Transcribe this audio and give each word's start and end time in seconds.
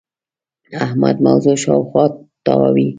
احمد 0.83 1.15
موضوع 1.27 1.55
شااوخوا 1.63 2.05
تاووې. 2.45 2.87